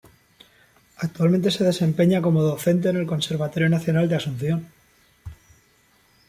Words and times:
Actualmente 1.05 1.51
se 1.55 1.63
desempeña 1.63 2.23
como 2.25 2.41
docente 2.41 2.89
en 2.89 2.97
el 2.97 3.05
Conservatorio 3.05 3.69
Nacional 3.69 4.09
de 4.09 4.15
Asunción. 4.15 4.65